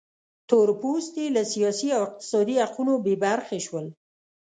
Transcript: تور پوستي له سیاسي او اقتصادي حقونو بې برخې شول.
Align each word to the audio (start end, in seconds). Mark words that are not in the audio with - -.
تور 0.49 0.67
پوستي 0.81 1.25
له 1.35 1.43
سیاسي 1.53 1.89
او 1.97 2.01
اقتصادي 2.07 2.55
حقونو 2.63 2.93
بې 3.05 3.15
برخې 3.23 3.59
شول. 3.65 3.85